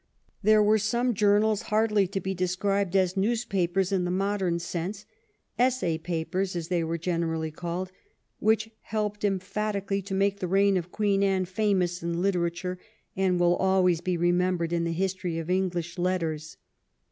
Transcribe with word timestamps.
There 0.41 0.63
were 0.63 0.79
some 0.79 1.13
journals, 1.13 1.61
hardly 1.69 2.07
to 2.07 2.19
be 2.19 2.33
described 2.33 2.95
as 2.95 3.15
newspapers 3.15 3.91
in 3.91 4.03
the 4.03 4.09
modern 4.09 4.57
sense," 4.57 5.05
essay 5.67 5.99
papers, 5.99 6.55
as 6.55 6.69
they 6.69 6.83
were 6.83 6.97
generally 6.97 7.51
called, 7.51 7.91
which 8.39 8.71
helped 8.81 9.23
emphatically 9.23 10.01
to 10.01 10.15
make 10.15 10.39
the 10.39 10.47
reign 10.47 10.75
of 10.75 10.91
Queen 10.91 11.21
Anne 11.21 11.45
famous 11.45 12.01
in 12.01 12.19
literature, 12.19 12.79
and 13.15 13.39
will 13.39 13.55
always 13.57 14.01
be 14.01 14.17
remembered 14.17 14.73
in 14.73 14.85
the 14.85 14.91
history 14.91 15.37
of 15.37 15.51
Eng 15.51 15.69
lish 15.69 15.99
letters. 15.99 16.57